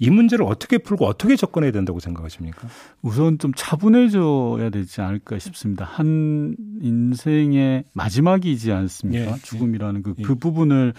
이 0.04 0.10
문제를 0.10 0.44
어떻게 0.44 0.78
풀고 0.78 1.06
어떻게 1.06 1.36
접근해야 1.36 1.72
된다고 1.72 1.98
생각하십니까? 1.98 2.68
우선 3.00 3.38
좀 3.38 3.52
차분해져야 3.56 4.70
되지 4.70 5.00
않을까 5.00 5.38
싶습니다. 5.38 5.84
한 5.84 6.56
인생의 6.82 7.84
마지막이지 7.92 8.70
않습니까? 8.70 9.32
예. 9.32 9.36
죽음이라는 9.42 10.02
그, 10.02 10.14
예. 10.18 10.22
그 10.22 10.34
부분을 10.34 10.92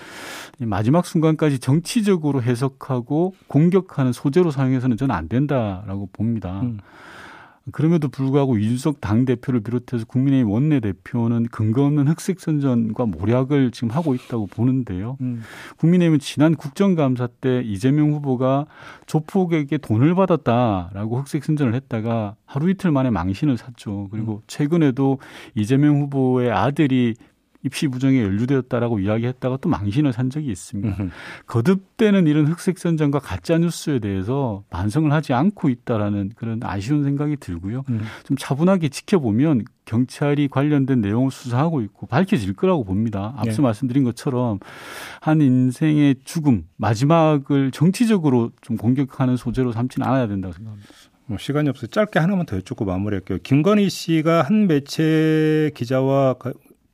마지막 0.59 1.05
순간까지 1.05 1.59
정치적으로 1.59 2.41
해석하고 2.41 3.35
공격하는 3.47 4.11
소재로 4.11 4.49
사용해서는 4.49 4.97
저는 4.97 5.13
안 5.13 5.29
된다라고 5.29 6.09
봅니다. 6.11 6.61
음. 6.61 6.79
그럼에도 7.71 8.09
불구하고 8.09 8.57
이준석 8.57 9.01
당대표를 9.01 9.61
비롯해서 9.61 10.05
국민의힘 10.05 10.49
원내대표는 10.51 11.47
근거 11.51 11.83
없는 11.85 12.07
흑색 12.07 12.39
선전과 12.39 13.07
모략을 13.07 13.71
지금 13.71 13.89
하고 13.89 14.13
있다고 14.13 14.45
보는데요. 14.47 15.17
음. 15.21 15.41
국민의힘은 15.77 16.19
지난 16.19 16.55
국정감사 16.55 17.27
때 17.41 17.61
이재명 17.63 18.11
후보가 18.13 18.67
조폭에게 19.07 19.79
돈을 19.79 20.13
받았다라고 20.13 21.21
흑색 21.21 21.43
선전을 21.43 21.73
했다가 21.73 22.35
하루 22.45 22.69
이틀 22.69 22.91
만에 22.91 23.09
망신을 23.09 23.57
샀죠. 23.57 24.09
그리고 24.11 24.33
음. 24.35 24.41
최근에도 24.45 25.17
이재명 25.55 26.01
후보의 26.01 26.51
아들이 26.51 27.15
입시 27.65 27.87
부정에 27.87 28.21
연루되었다라고 28.21 28.99
이야기했다가 28.99 29.57
또 29.57 29.69
망신을 29.69 30.13
산 30.13 30.29
적이 30.29 30.51
있습니다. 30.51 30.87
으흠. 30.87 31.09
거듭되는 31.47 32.27
이런 32.27 32.45
흑색 32.45 32.77
선전과 32.77 33.19
가짜 33.19 33.57
뉴스에 33.57 33.97
대해서 33.99 34.63
반성을 34.69 35.11
하지 35.11 35.33
않고 35.33 35.69
있다라는 35.69 36.33
그런 36.35 36.59
아쉬운 36.61 37.03
생각이 37.03 37.37
들고요. 37.37 37.83
음. 37.89 38.01
좀 38.23 38.37
차분하게 38.37 38.89
지켜보면 38.89 39.65
경찰이 39.85 40.47
관련된 40.47 41.01
내용을 41.01 41.31
수사하고 41.31 41.81
있고 41.81 42.05
밝혀질 42.05 42.53
거라고 42.53 42.83
봅니다. 42.83 43.33
앞서 43.37 43.57
네. 43.57 43.61
말씀드린 43.63 44.03
것처럼 44.03 44.59
한 45.19 45.41
인생의 45.41 46.17
죽음 46.23 46.67
마지막을 46.77 47.71
정치적으로 47.71 48.51
좀 48.61 48.77
공격하는 48.77 49.37
소재로 49.37 49.71
삼지는 49.71 50.07
않아야 50.07 50.27
된다고 50.27 50.53
생각합니다. 50.53 50.89
뭐 51.27 51.39
시간이 51.39 51.69
없어서 51.69 51.87
짧게 51.87 52.19
하나만 52.19 52.45
더 52.45 52.57
여쭙고 52.57 52.85
마무리할게요. 52.85 53.39
김건희 53.41 53.89
씨가 53.89 54.43
한 54.43 54.67
매체 54.67 55.71
기자와 55.73 56.35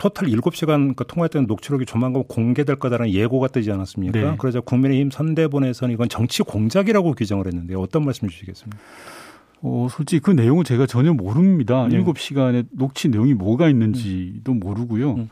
토탈 0.01 0.29
7시간 0.29 0.95
그 0.95 1.05
통화했던 1.05 1.45
녹취록이 1.45 1.85
조만간 1.85 2.23
공개될 2.23 2.77
거다라는 2.77 3.13
예고가 3.13 3.49
뜨지 3.49 3.71
않았습니까? 3.71 4.19
네. 4.19 4.35
그러자 4.39 4.59
국민의힘 4.59 5.11
선대본에서는 5.11 5.93
이건 5.93 6.09
정치 6.09 6.41
공작이라고 6.41 7.13
규정을 7.13 7.45
했는데 7.45 7.75
어떤 7.75 8.03
말씀 8.03 8.27
주시겠습니까? 8.27 8.79
어, 9.61 9.87
솔직히 9.91 10.19
그 10.19 10.31
내용은 10.31 10.63
제가 10.63 10.87
전혀 10.87 11.13
모릅니다. 11.13 11.87
네. 11.87 12.03
7시간의 12.03 12.65
녹취 12.71 13.09
내용이 13.09 13.35
뭐가 13.35 13.69
있는지도 13.69 14.55
모르고요. 14.55 15.11
음. 15.11 15.29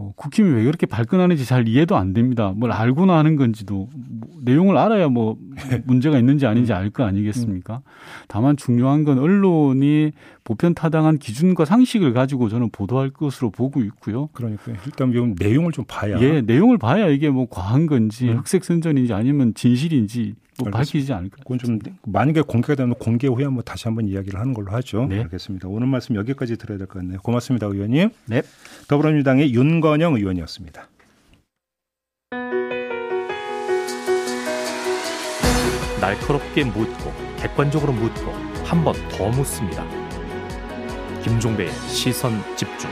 어, 0.00 0.12
국힘이 0.16 0.50
왜 0.54 0.64
그렇게 0.64 0.86
발끈하는지 0.86 1.44
잘 1.44 1.68
이해도 1.68 1.94
안 1.94 2.14
됩니다. 2.14 2.54
뭘 2.56 2.72
알고나 2.72 3.18
하는 3.18 3.36
건지도 3.36 3.88
뭐, 3.94 4.30
내용을 4.42 4.78
알아야 4.78 5.08
뭐 5.08 5.36
문제가 5.84 6.18
있는지 6.18 6.46
아닌지 6.46 6.72
알 6.72 6.88
거 6.90 7.04
아니겠습니까? 7.04 7.82
다만 8.26 8.56
중요한 8.56 9.04
건 9.04 9.18
언론이 9.18 10.12
보편 10.42 10.74
타당한 10.74 11.18
기준과 11.18 11.66
상식을 11.66 12.14
가지고 12.14 12.48
저는 12.48 12.70
보도할 12.70 13.10
것으로 13.10 13.50
보고 13.50 13.80
있고요. 13.82 14.28
그러니까 14.32 14.72
일단 14.86 15.12
이 15.12 15.34
내용을 15.38 15.70
좀 15.72 15.84
봐야. 15.86 16.18
예, 16.20 16.40
내용을 16.40 16.78
봐야 16.78 17.06
이게 17.08 17.28
뭐 17.28 17.46
과한 17.50 17.86
건지 17.86 18.28
음. 18.30 18.38
흑색 18.38 18.64
선전인지 18.64 19.12
아니면 19.12 19.52
진실인지 19.54 20.34
뭐 20.58 20.70
밝히지 20.70 21.12
않을까. 21.14 21.36
그건 21.38 21.58
좀 21.58 21.78
만약에 22.04 22.42
공개가 22.42 22.74
되면 22.74 22.94
공개 22.96 23.26
후에 23.28 23.44
한번 23.44 23.62
다시 23.64 23.84
한번 23.88 24.06
이야기를 24.08 24.38
하는 24.38 24.52
걸로 24.52 24.72
하죠. 24.72 25.06
네. 25.08 25.20
알겠습니다. 25.20 25.68
오늘 25.68 25.86
말씀 25.86 26.16
여기까지 26.16 26.56
들어야 26.56 26.76
될 26.76 26.86
것 26.86 26.98
같네요. 26.98 27.18
고맙습니다, 27.22 27.66
의원님. 27.66 28.10
네. 28.26 28.42
더불어민주당의 28.90 29.54
윤건영 29.54 30.16
의원이었습니다. 30.16 30.88
날카롭게 36.00 36.64
묻고 36.64 37.12
객관적으로 37.38 37.92
묻고 37.92 38.32
한 38.64 38.82
번 38.82 38.94
더 39.10 39.28
묻습니다. 39.28 39.84
김종배의 41.22 41.70
시선 41.86 42.32
집중. 42.56 42.90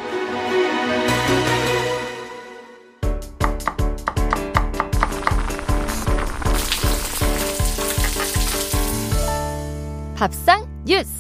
밥상 10.15 10.67
뉴스. 10.85 11.18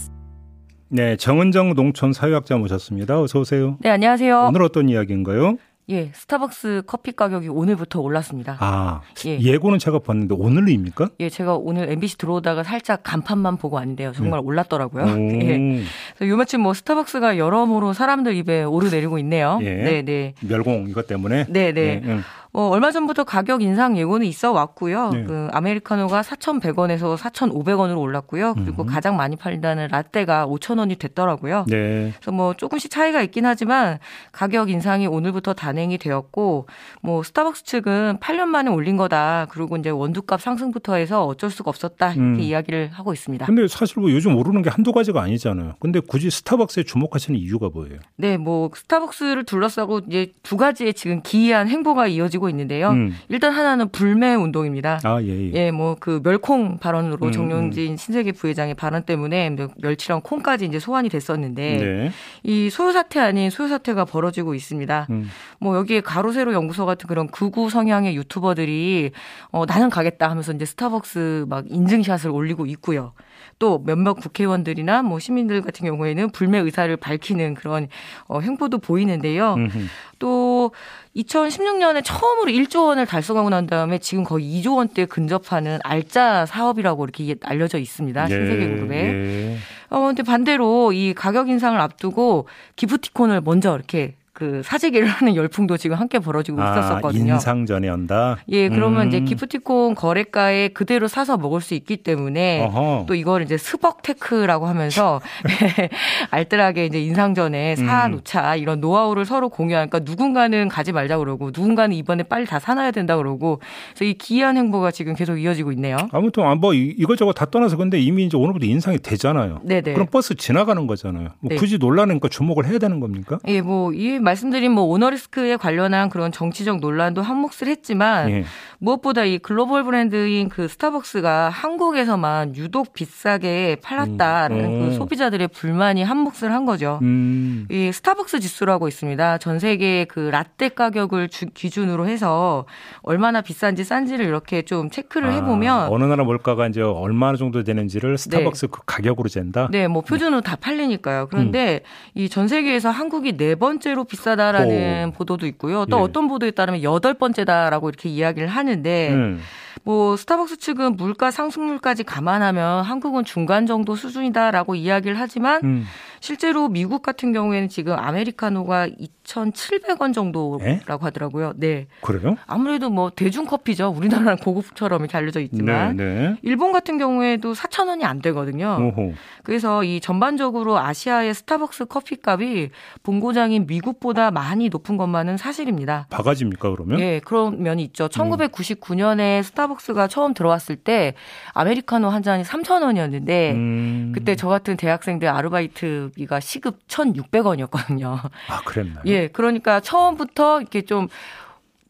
네, 0.90 1.16
정은정 1.16 1.74
농촌 1.74 2.14
사회학자 2.14 2.56
모셨습니다. 2.56 3.20
어서 3.20 3.40
오세요. 3.40 3.76
네, 3.80 3.90
안녕하세요. 3.90 4.46
오늘 4.48 4.62
어떤 4.62 4.88
이야기인가요? 4.88 5.56
예, 5.90 6.10
스타벅스 6.14 6.82
커피 6.86 7.12
가격이 7.12 7.48
오늘부터 7.48 8.00
올랐습니다. 8.00 8.56
아, 8.60 9.00
예. 9.26 9.40
예고는 9.40 9.78
제가 9.78 9.98
봤는데 10.00 10.34
오늘입니까? 10.38 11.08
예, 11.20 11.30
제가 11.30 11.56
오늘 11.56 11.90
MBC 11.90 12.18
들어오다가 12.18 12.62
살짝 12.62 13.00
간판만 13.02 13.56
보고 13.56 13.76
왔는데요. 13.76 14.12
정말 14.12 14.40
네. 14.40 14.46
올랐더라고요. 14.46 15.04
예. 15.42 15.82
그래서 16.16 16.30
요마침 16.30 16.60
뭐 16.60 16.74
스타벅스가 16.74 17.38
여러모로 17.38 17.94
사람들 17.94 18.34
입에 18.36 18.64
오르내리고 18.64 19.18
있네요. 19.18 19.58
예. 19.62 19.74
네, 19.74 20.02
네. 20.02 20.34
멸공 20.40 20.88
이것 20.88 21.06
때문에. 21.06 21.46
네, 21.48 21.72
네. 21.72 22.02
네. 22.04 22.18
어, 22.52 22.68
얼마 22.68 22.90
전부터 22.90 23.24
가격 23.24 23.62
인상 23.62 23.96
예고는 23.96 24.26
있어 24.26 24.52
왔고요. 24.52 25.10
네. 25.10 25.24
그 25.24 25.48
아메리카노가 25.52 26.22
4,100원에서 26.22 27.16
4,500원으로 27.16 27.98
올랐고요. 28.00 28.54
그리고 28.54 28.82
음. 28.82 28.86
가장 28.86 29.16
많이 29.16 29.36
팔린다는 29.36 29.88
라떼가 29.90 30.46
5,000원이 30.46 30.98
됐더라고요. 30.98 31.66
네. 31.68 32.12
그래서 32.16 32.32
뭐 32.32 32.54
조금씩 32.54 32.90
차이가 32.90 33.20
있긴 33.22 33.44
하지만 33.44 33.98
가격 34.32 34.70
인상이 34.70 35.06
오늘부터 35.06 35.54
단행이 35.54 35.98
되었고 35.98 36.66
뭐 37.02 37.22
스타벅스 37.22 37.64
측은 37.64 38.18
8년 38.20 38.46
만에 38.46 38.70
올린 38.70 38.96
거다. 38.96 39.46
그리고 39.50 39.76
이제 39.76 39.90
원두값 39.90 40.40
상승부터 40.40 40.94
해서 40.94 41.26
어쩔 41.26 41.50
수가 41.50 41.68
없었다. 41.68 42.12
이렇게 42.12 42.20
음. 42.20 42.40
이야기를 42.40 42.90
하고 42.92 43.12
있습니다. 43.12 43.44
근데 43.46 43.68
사실 43.68 44.00
뭐 44.00 44.10
요즘 44.10 44.36
오르는 44.36 44.62
게 44.62 44.70
한두 44.70 44.92
가지가 44.92 45.20
아니잖아요. 45.20 45.74
근데 45.80 46.00
굳이 46.00 46.30
스타벅스에 46.30 46.84
주목하시는 46.84 47.38
이유가 47.38 47.68
뭐예요? 47.72 47.98
네, 48.16 48.36
뭐 48.36 48.70
스타벅스를 48.74 49.44
둘러싸고 49.44 50.00
이제 50.08 50.32
두 50.42 50.56
가지의 50.56 50.94
지금 50.94 51.22
기이한 51.22 51.68
행보가 51.68 52.06
이어지고 52.06 52.37
있는데요. 52.48 52.90
음. 52.90 53.14
일단 53.28 53.52
하나는 53.52 53.90
불매 53.90 54.34
운동입니다. 54.34 55.00
아, 55.04 55.20
예, 55.22 55.28
예. 55.28 55.52
예, 55.52 55.70
뭐 55.70 55.98
그 56.00 56.20
멸콩 56.22 56.78
발언으로 56.78 57.26
음, 57.26 57.32
정용진 57.32 57.92
음. 57.92 57.96
신세계 57.96 58.32
부회장의 58.32 58.74
발언 58.74 59.02
때문에 59.02 59.54
멸치랑 59.76 60.20
콩까지 60.22 60.66
이제 60.66 60.78
소환이 60.78 61.08
됐었는데 61.08 61.76
네. 61.76 62.10
이 62.42 62.70
소요 62.70 62.92
사태 62.92 63.20
아닌 63.20 63.50
소요 63.50 63.68
사태가 63.68 64.04
벌어지고 64.04 64.54
있습니다. 64.54 65.06
음. 65.10 65.28
뭐 65.60 65.76
여기에 65.76 66.00
가로세로 66.00 66.52
연구소 66.52 66.86
같은 66.86 67.06
그런 67.08 67.28
극우 67.28 67.70
성향의 67.70 68.16
유튜버들이 68.16 69.10
어 69.50 69.66
나는 69.66 69.90
가겠다 69.90 70.30
하면서 70.30 70.52
이제 70.52 70.64
스타벅스 70.64 71.46
막 71.48 71.64
인증샷을 71.68 72.30
올리고 72.30 72.66
있고요. 72.66 73.12
또 73.58 73.82
몇몇 73.84 74.14
국회의원들이나 74.14 75.02
뭐 75.02 75.18
시민들 75.18 75.62
같은 75.62 75.86
경우에는 75.86 76.30
불매 76.30 76.58
의사를 76.58 76.94
밝히는 76.96 77.54
그런 77.54 77.88
어, 78.26 78.40
행보도 78.40 78.78
보이는데요. 78.78 79.54
음흠. 79.54 79.78
또 80.18 80.72
2016년에 81.16 82.02
처음으로 82.04 82.50
1조 82.50 82.86
원을 82.86 83.06
달성하고 83.06 83.50
난 83.50 83.66
다음에 83.66 83.98
지금 83.98 84.24
거의 84.24 84.44
2조 84.44 84.76
원대 84.76 85.06
근접하는 85.06 85.78
알짜 85.82 86.46
사업이라고 86.46 87.04
이렇게 87.04 87.34
알려져 87.42 87.78
있습니다. 87.78 88.24
예, 88.24 88.28
신세계 88.28 88.68
그룹에. 88.68 88.96
예. 88.96 89.56
어, 89.90 90.00
근데 90.00 90.22
반대로 90.22 90.92
이 90.92 91.14
가격 91.14 91.48
인상을 91.48 91.78
앞두고 91.80 92.46
기프티콘을 92.76 93.40
먼저 93.40 93.74
이렇게 93.74 94.17
그 94.38 94.62
사재기를 94.64 95.08
하는 95.08 95.34
열풍도 95.34 95.76
지금 95.78 95.96
함께 95.96 96.20
벌어지고 96.20 96.62
아, 96.62 96.78
있었거든요. 96.78 97.34
인상전에 97.34 97.88
한다. 97.88 98.36
예, 98.48 98.68
그러면 98.68 99.02
음. 99.02 99.08
이제 99.08 99.20
기프티콘 99.20 99.96
거래가에 99.96 100.68
그대로 100.68 101.08
사서 101.08 101.36
먹을 101.36 101.60
수 101.60 101.74
있기 101.74 101.96
때문에 101.98 102.64
어허. 102.66 103.06
또 103.08 103.16
이걸 103.16 103.42
이제 103.42 103.56
스벅테크라고 103.56 104.66
하면서 104.66 105.20
알뜰하게 106.30 106.86
이제 106.86 107.02
인상전에 107.02 107.74
사 107.74 108.06
놓자 108.06 108.54
음. 108.54 108.58
이런 108.58 108.80
노하우를 108.80 109.24
서로 109.24 109.48
공유하니까 109.48 110.00
누군가는 110.04 110.68
가지 110.68 110.92
말자 110.92 111.18
그러고 111.18 111.46
누군가는 111.46 111.96
이번에 111.96 112.22
빨리 112.22 112.46
다 112.46 112.60
사놔야 112.60 112.92
된다 112.92 113.16
그러고 113.16 113.60
그래서 113.90 114.04
이 114.04 114.14
기이한 114.14 114.56
행보가 114.56 114.92
지금 114.92 115.14
계속 115.14 115.38
이어지고 115.38 115.72
있네요. 115.72 115.96
아무튼 116.12 116.44
아, 116.44 116.54
뭐 116.54 116.74
이것저것 116.74 117.32
다 117.32 117.44
떠나서 117.44 117.76
근데 117.76 117.98
이미 117.98 118.26
이제 118.26 118.36
오늘부터 118.36 118.66
인상이 118.66 118.98
되잖아요. 118.98 119.62
네네. 119.64 119.94
그럼 119.94 120.06
버스 120.12 120.36
지나가는 120.36 120.86
거잖아요. 120.86 121.30
뭐 121.40 121.48
네. 121.48 121.56
굳이 121.56 121.78
놀라니까 121.78 122.28
주목을 122.28 122.66
해야 122.66 122.78
되는 122.78 123.00
겁니까? 123.00 123.40
예, 123.48 123.60
뭐이 123.60 124.20
말씀드린 124.28 124.72
뭐 124.72 124.84
오너리스크에 124.84 125.56
관련한 125.56 126.10
그런 126.10 126.32
정치적 126.32 126.80
논란도 126.80 127.22
한몫을 127.22 127.68
했지만 127.68 128.30
예. 128.30 128.44
무엇보다 128.78 129.24
이 129.24 129.38
글로벌 129.38 129.84
브랜드인 129.84 130.48
그 130.48 130.68
스타벅스가 130.68 131.48
한국에서만 131.48 132.54
유독 132.56 132.92
비싸게 132.92 133.78
팔았다라는 133.82 134.64
음. 134.64 134.80
그 134.80 134.86
어. 134.88 134.90
소비자들의 134.92 135.48
불만이 135.48 136.02
한몫을 136.02 136.52
한 136.52 136.66
거죠. 136.66 136.98
음. 137.02 137.66
이 137.70 137.90
스타벅스 137.92 138.40
지수라고 138.40 138.86
있습니다. 138.86 139.38
전 139.38 139.58
세계 139.58 140.04
그 140.04 140.20
라떼 140.20 140.70
가격을 140.70 141.28
주, 141.28 141.46
기준으로 141.46 142.06
해서 142.06 142.66
얼마나 143.02 143.40
비싼지 143.40 143.84
싼지를 143.84 144.26
이렇게 144.26 144.62
좀 144.62 144.90
체크를 144.90 145.30
아, 145.30 145.32
해보면 145.32 145.88
어느 145.88 146.04
나라 146.04 146.24
물가가 146.24 146.66
이제 146.68 146.82
얼마나 146.82 147.36
정도 147.36 147.64
되는지를 147.64 148.18
스타벅스 148.18 148.66
네. 148.66 148.70
그 148.70 148.80
가격으로 148.86 149.28
잰다. 149.28 149.68
네, 149.70 149.88
뭐 149.88 150.02
표준으로 150.02 150.42
네. 150.42 150.50
다 150.50 150.56
팔리니까요. 150.56 151.28
그런데 151.28 151.80
음. 152.14 152.22
이전 152.22 152.46
세계에서 152.46 152.90
한국이 152.90 153.36
네 153.36 153.54
번째로 153.54 154.04
비 154.04 154.17
싸다라는 154.22 155.08
오. 155.08 155.12
보도도 155.12 155.46
있고요. 155.46 155.84
또 155.86 155.98
예. 155.98 156.02
어떤 156.02 156.28
보도에 156.28 156.52
따르면 156.52 156.82
여덟 156.82 157.14
번째다라고 157.14 157.88
이렇게 157.88 158.08
이야기를 158.08 158.48
하는. 158.48 158.68
하는데 158.68 159.10
음. 159.12 159.40
뭐 159.84 160.16
스타벅스 160.16 160.58
측은 160.58 160.96
물가 160.96 161.30
상승률까지 161.30 162.04
감안하면 162.04 162.82
한국은 162.82 163.24
중간 163.24 163.66
정도 163.66 163.96
수준이다라고 163.96 164.74
이야기를 164.74 165.18
하지만 165.18 165.62
음. 165.64 165.86
실제로 166.20 166.68
미국 166.68 167.02
같은 167.02 167.32
경우에는 167.32 167.68
지금 167.68 167.94
아메리카노가 167.98 168.88
2,700원 168.88 170.12
정도라고 170.12 170.64
에? 170.64 170.80
하더라고요. 170.86 171.52
네. 171.56 171.86
그래요? 172.00 172.36
아무래도 172.46 172.90
뭐 172.90 173.10
대중 173.10 173.46
커피죠. 173.46 173.88
우리나라는 173.88 174.36
고급처럼 174.42 175.00
이렇게 175.02 175.16
알려져 175.16 175.40
있지만 175.40 175.96
네, 175.96 176.04
네. 176.04 176.36
일본 176.42 176.72
같은 176.72 176.98
경우에도 176.98 177.52
4,000원이 177.52 178.04
안 178.04 178.20
되거든요. 178.20 178.92
오호. 178.96 179.12
그래서 179.42 179.84
이 179.84 180.00
전반적으로 180.00 180.78
아시아의 180.78 181.34
스타벅스 181.34 181.86
커피 181.86 182.16
값이 182.22 182.70
본고장인 183.02 183.66
미국보다 183.66 184.30
많이 184.30 184.68
높은 184.68 184.96
것만은 184.96 185.36
사실입니다. 185.36 186.06
바가지입니까 186.10 186.70
그러면? 186.70 187.00
예, 187.00 187.20
그런 187.24 187.62
면이 187.62 187.82
있죠. 187.84 188.08
1999년에 188.08 189.38
음. 189.38 189.42
스타벅스가 189.42 190.08
처음 190.08 190.34
들어왔을 190.34 190.76
때 190.76 191.14
아메리카노 191.54 192.08
한 192.08 192.22
잔이 192.22 192.42
3,000원이었는데 192.44 193.52
음. 193.52 194.12
그때 194.14 194.36
저 194.36 194.48
같은 194.48 194.76
대학생들 194.76 195.28
아르바이트 195.28 196.07
시급이가 196.08 196.40
시급 196.40 196.86
1,600원이었거든요. 196.88 198.18
아, 198.48 198.60
그랬나요? 198.64 199.02
예, 199.06 199.28
그러니까 199.28 199.80
처음부터 199.80 200.60
이렇게 200.60 200.82
좀 200.82 201.08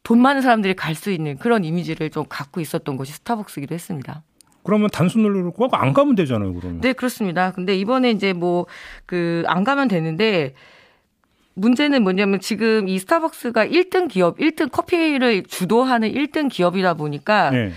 돈 0.04 0.22
많은 0.22 0.40
사람들이 0.40 0.72
갈 0.74 0.94
수 0.94 1.10
있는 1.10 1.36
그런 1.36 1.64
이미지를 1.64 2.08
좀 2.08 2.24
갖고 2.30 2.62
있었던 2.62 2.96
것이 2.96 3.12
스타벅스기도 3.12 3.74
했습니다. 3.74 4.22
그러면 4.62 4.88
단순 4.90 5.22
논리로 5.22 5.52
꼭 5.52 5.74
안 5.74 5.92
가면 5.92 6.14
되잖아요, 6.14 6.54
그러면. 6.54 6.80
네, 6.80 6.94
그렇습니다. 6.94 7.50
근데 7.52 7.76
이번에 7.76 8.10
이제 8.12 8.32
뭐 8.32 8.64
그 9.04 9.44
안 9.48 9.64
가면 9.64 9.88
되는데 9.88 10.54
문제는 11.54 12.02
뭐냐면 12.04 12.40
지금 12.40 12.88
이 12.88 12.98
스타벅스가 12.98 13.66
1등 13.66 14.08
기업, 14.08 14.38
1등 14.38 14.70
커피를 14.70 15.42
주도하는 15.42 16.10
1등 16.10 16.48
기업이다 16.50 16.94
보니까 16.94 17.50
네. 17.50 17.72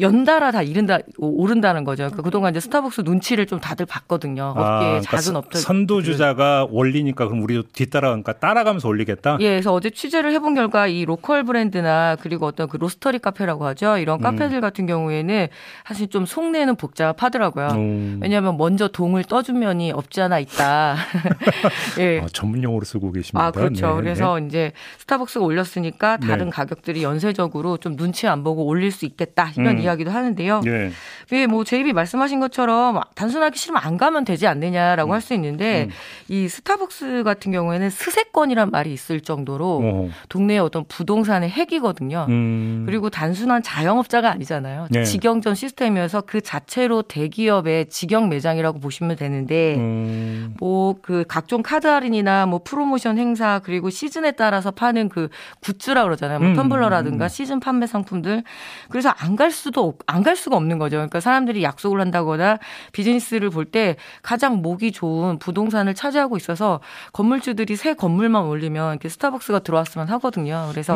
연달아 0.00 0.50
다 0.52 0.62
이른다 0.62 0.98
오른다는 1.18 1.84
거죠. 1.84 2.04
그러니까 2.04 2.22
그동안 2.22 2.52
이제 2.52 2.60
스타벅스 2.60 3.02
눈치를 3.02 3.46
좀 3.46 3.60
다들 3.60 3.86
봤거든요. 3.86 4.54
업계 4.56 4.60
아, 4.60 4.78
그러니까 4.78 5.16
작은 5.16 5.36
업들 5.36 5.60
선두주자가 5.60 6.66
올리니까 6.70 7.26
그럼 7.26 7.42
우리도 7.42 7.64
뒤따라가니까 7.72 8.34
따라가면서 8.34 8.88
올리겠다. 8.88 9.38
예, 9.40 9.50
그래서 9.50 9.72
어제 9.72 9.90
취재를 9.90 10.32
해본 10.32 10.54
결과 10.54 10.86
이 10.86 11.04
로컬 11.04 11.44
브랜드나 11.44 12.16
그리고 12.20 12.46
어떤 12.46 12.68
그 12.68 12.76
로스터리 12.76 13.18
카페라고 13.18 13.66
하죠. 13.66 13.98
이런 13.98 14.20
음. 14.20 14.22
카페들 14.22 14.58
음. 14.58 14.60
같은 14.60 14.86
경우에는 14.86 15.48
사실 15.86 16.08
좀 16.08 16.26
속내는 16.26 16.76
복잡하더라고요. 16.76 17.68
음. 17.72 18.18
왜냐하면 18.22 18.56
먼저 18.56 18.88
동을 18.88 19.24
떠준 19.24 19.58
면이 19.58 19.92
없지 19.92 20.20
않아 20.20 20.38
있다. 20.38 20.96
예, 21.98 22.20
아, 22.20 22.26
전문 22.32 22.62
용어로 22.62 22.84
쓰고 22.84 23.12
계십니다. 23.12 23.46
아 23.46 23.50
그렇죠. 23.50 23.88
네, 23.88 24.02
그래서 24.02 24.38
네. 24.38 24.46
이제 24.46 24.72
스타벅스가 24.98 25.44
올렸으니까 25.44 26.18
다른 26.18 26.46
네. 26.46 26.50
가격들이 26.50 27.02
연쇄적으로 27.02 27.76
좀 27.78 27.96
눈치 27.96 28.26
안 28.26 28.44
보고 28.44 28.64
올릴 28.64 28.90
수 28.90 29.04
있겠다 29.04 29.50
이런 29.56 29.78
음. 29.78 29.84
이야기도 29.88 30.10
하는데요. 30.10 30.60
예. 30.66 30.90
왜뭐 31.30 31.64
제이비 31.64 31.92
말씀하신 31.92 32.40
것처럼 32.40 33.00
단순하게 33.14 33.56
싫으면 33.56 33.82
안 33.82 33.96
가면 33.96 34.24
되지 34.24 34.46
않느냐라고 34.46 35.10
음. 35.10 35.14
할수 35.14 35.34
있는데 35.34 35.84
음. 35.84 35.90
이 36.28 36.48
스타벅스 36.48 37.22
같은 37.24 37.52
경우에는 37.52 37.90
스세권이란 37.90 38.70
말이 38.70 38.92
있을 38.92 39.20
정도로 39.20 39.76
어허. 39.78 40.08
동네의 40.28 40.60
어떤 40.60 40.84
부동산의 40.86 41.50
핵이거든요. 41.50 42.26
음. 42.28 42.84
그리고 42.86 43.10
단순한 43.10 43.62
자영업자가 43.62 44.30
아니잖아요. 44.30 44.88
네. 44.90 45.04
직영점 45.04 45.54
시스템이어서 45.54 46.22
그 46.22 46.40
자체로 46.40 47.02
대기업의 47.02 47.88
직영 47.88 48.28
매장이라고 48.28 48.80
보시면 48.80 49.16
되는데 49.16 49.76
음. 49.76 50.54
뭐그 50.58 51.24
각종 51.28 51.62
카드 51.62 51.86
할인이나 51.86 52.46
뭐 52.46 52.60
프로모션 52.62 53.18
행사 53.18 53.60
그리고 53.64 53.90
시즌에 53.90 54.32
따라서 54.32 54.70
파는 54.70 55.08
그 55.08 55.28
goods라 55.60 56.04
그러잖아요. 56.04 56.38
뭐 56.38 56.48
음. 56.48 56.54
텀블러라든가 56.54 57.22
음. 57.22 57.28
시즌 57.28 57.60
판매 57.60 57.86
상품들. 57.86 58.42
그래서 58.90 59.10
안 59.16 59.38
갈 59.38 59.52
수도 59.52 59.77
안 60.06 60.22
갈 60.22 60.36
수가 60.36 60.56
없는 60.56 60.78
거죠. 60.78 60.96
그러니까 60.96 61.20
사람들이 61.20 61.62
약속을 61.62 62.00
한다거나 62.00 62.58
비즈니스를 62.92 63.50
볼 63.50 63.64
때 63.70 63.96
가장 64.22 64.62
목이 64.62 64.92
좋은 64.92 65.38
부동산을 65.38 65.94
차지하고 65.94 66.36
있어서 66.38 66.80
건물주들이 67.12 67.76
새 67.76 67.94
건물만 67.94 68.44
올리면 68.44 68.92
이렇게 68.92 69.08
스타벅스가 69.08 69.58
들어왔으면 69.60 70.08
하거든요. 70.08 70.68
그래서 70.70 70.94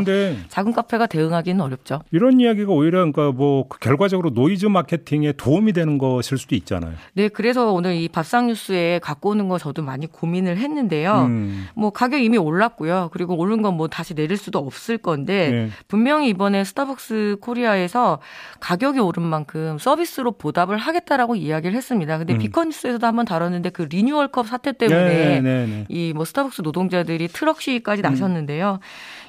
작은 0.48 0.72
카페가 0.72 1.06
대응하기는 1.06 1.60
어렵죠. 1.60 2.00
이런 2.12 2.40
이야기가 2.40 2.72
오히려 2.72 2.98
그러니까 2.98 3.30
뭐그 3.32 3.78
결과적으로 3.80 4.30
노이즈 4.30 4.66
마케팅에 4.66 5.32
도움이 5.32 5.72
되는 5.72 5.98
것일 5.98 6.38
수도 6.38 6.54
있잖아요. 6.54 6.94
네, 7.14 7.28
그래서 7.28 7.72
오늘 7.72 7.94
이 7.94 8.08
밥상 8.08 8.46
뉴스에 8.46 8.98
갖고 9.00 9.30
오는 9.30 9.48
거 9.48 9.58
저도 9.58 9.82
많이 9.82 10.06
고민을 10.06 10.56
했는데요. 10.58 11.24
음. 11.26 11.68
뭐 11.74 11.90
가격 11.90 12.22
이미 12.22 12.38
올랐고요. 12.38 13.10
그리고 13.12 13.36
오른 13.36 13.60
건 13.62 13.72
뭐 13.72 13.88
다시 13.88 14.14
내릴 14.14 14.36
수도 14.36 14.58
없을 14.58 14.98
건데 14.98 15.50
네. 15.50 15.68
분명히 15.88 16.28
이번에 16.28 16.62
스타벅스 16.64 17.36
코리아에서 17.40 18.18
가격이 18.62 19.00
오른 19.00 19.24
만큼 19.24 19.76
서비스로 19.76 20.30
보답을 20.30 20.78
하겠다라고 20.78 21.34
이야기를 21.34 21.76
했습니다. 21.76 22.16
근데 22.16 22.34
음. 22.34 22.38
비컨 22.38 22.68
뉴스에서도 22.68 23.04
한번 23.04 23.24
다뤘는데 23.24 23.70
그 23.70 23.82
리뉴얼컵 23.82 24.46
사태 24.46 24.70
때문에 24.70 25.08
네, 25.08 25.40
네, 25.40 25.66
네. 25.66 25.84
이뭐 25.88 26.24
스타벅스 26.24 26.62
노동자들이 26.62 27.26
트럭 27.26 27.60
시위까지 27.60 28.02
음. 28.02 28.04
나섰는데요. 28.04 28.78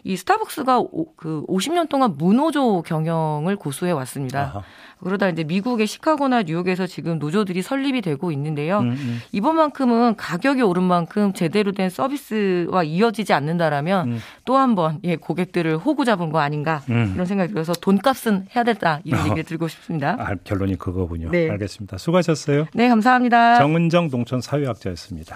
이 0.04 0.18
스타벅스가 0.18 0.80
오, 0.80 1.14
그 1.16 1.46
50년 1.48 1.90
동안 1.90 2.16
무노조 2.18 2.82
경영을 2.84 3.56
고수해 3.56 3.92
왔습니다. 3.92 4.42
아하. 4.42 4.64
그러다 5.04 5.30
이제 5.30 5.44
미국의 5.44 5.86
시카고나 5.86 6.44
뉴욕에서 6.44 6.88
지금 6.88 7.20
노조들이 7.20 7.62
설립이 7.62 8.02
되고 8.02 8.32
있는데요. 8.32 8.80
음, 8.80 8.92
음. 8.92 9.22
이번만큼은 9.34 10.16
가격이 10.16 10.62
오른 10.62 10.84
만큼 10.84 11.34
제대로 11.34 11.74
된 11.74 11.90
서비스와 11.90 12.84
이어지지 12.84 13.34
않는다라면 13.34 14.08
음. 14.08 14.20
또한 14.46 14.76
번 14.76 15.00
예, 15.04 15.18
고객들을 15.18 15.78
호구 15.78 16.06
잡은 16.06 16.32
거 16.32 16.40
아닌가 16.40 16.82
음. 16.90 17.12
이런 17.14 17.26
생각이 17.26 17.52
들어서 17.52 17.74
돈값은 17.74 18.48
해야 18.56 18.64
된다 18.64 19.02
이런 19.04 19.22
어. 19.22 19.24
얘기를 19.26 19.44
들고 19.44 19.68
싶습니다. 19.68 20.16
아, 20.20 20.36
결론이 20.44 20.78
그거군요. 20.78 21.30
네. 21.32 21.50
알겠습니다. 21.50 21.98
수고하셨어요. 21.98 22.68
네, 22.74 22.88
감사합니다. 22.88 23.58
정은정 23.58 24.10
동천 24.10 24.40
사회학자였습니다. 24.40 25.36